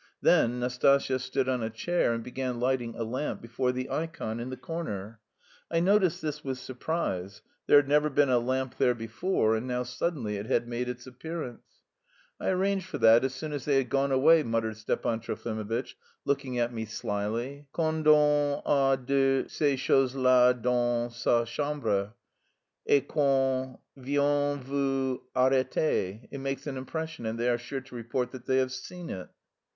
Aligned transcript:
Then 0.19 0.59
Nastasya 0.59 1.19
stood 1.19 1.47
on 1.47 1.61
a 1.61 1.69
chair 1.69 2.11
and 2.11 2.23
began 2.23 2.59
lighting 2.59 2.95
a 2.95 3.03
lamp 3.03 3.39
before 3.39 3.71
the 3.71 3.87
ikon 3.91 4.39
in 4.39 4.49
the 4.49 4.57
corner. 4.57 5.19
I 5.69 5.79
noticed 5.79 6.23
this 6.23 6.43
with 6.43 6.57
surprise; 6.57 7.43
there 7.67 7.77
had 7.77 7.87
never 7.87 8.09
been 8.09 8.31
a 8.31 8.39
lamp 8.39 8.79
there 8.79 8.95
before 8.95 9.55
and 9.55 9.67
now 9.67 9.83
suddenly 9.83 10.37
it 10.37 10.47
had 10.47 10.67
made 10.67 10.89
its 10.89 11.05
appearance. 11.05 11.83
"I 12.39 12.49
arranged 12.49 12.87
for 12.87 12.97
that 12.97 13.23
as 13.23 13.35
soon 13.35 13.53
as 13.53 13.65
they 13.65 13.75
had 13.77 13.89
gone 13.91 14.11
away," 14.11 14.41
muttered 14.41 14.77
Stepan 14.77 15.19
Trofimovitch, 15.19 15.93
looking 16.25 16.57
at 16.57 16.73
me 16.73 16.85
slyly. 16.85 17.67
"Quand 17.71 18.07
on 18.07 18.63
a 18.65 18.97
de 18.97 19.47
ces 19.49 19.79
choses 19.79 20.15
là 20.15 20.59
dans 20.59 21.13
sa 21.15 21.45
chambre 21.45 22.15
et 22.87 23.07
qu'on 23.07 23.77
vient 23.95 24.55
vous 24.63 25.21
arrêter 25.35 26.27
it 26.31 26.39
makes 26.39 26.65
an 26.65 26.75
impression 26.75 27.27
and 27.27 27.39
they 27.39 27.47
are 27.47 27.59
sure 27.59 27.81
to 27.81 27.93
report 27.93 28.31
that 28.31 28.47
they 28.47 28.57
have 28.57 28.71
seen 28.71 29.11
it...." 29.11 29.29